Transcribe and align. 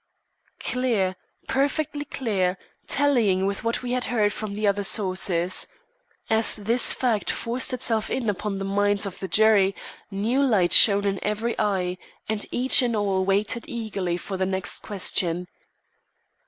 Clear, 0.59 1.15
perfectly 1.47 2.05
clear 2.05 2.57
tallying 2.87 3.45
with 3.45 3.63
what 3.63 3.83
we 3.83 3.91
had 3.91 4.05
heard 4.05 4.33
from 4.33 4.55
other 4.65 4.83
sources. 4.83 5.67
As 6.27 6.55
this 6.55 6.91
fact 6.91 7.29
forced 7.29 7.71
itself 7.71 8.09
in 8.09 8.27
upon 8.27 8.57
the 8.57 8.65
minds 8.65 9.05
of 9.05 9.19
the 9.19 9.27
jury, 9.27 9.75
new 10.09 10.41
light 10.41 10.73
shone 10.73 11.05
in 11.05 11.19
every 11.23 11.53
eye 11.59 11.99
and 12.27 12.47
each 12.49 12.81
and 12.81 12.95
all 12.95 13.23
waited 13.23 13.65
eagerly 13.69 14.17
for 14.17 14.37
the 14.37 14.45
next 14.47 14.79
question. 14.79 15.47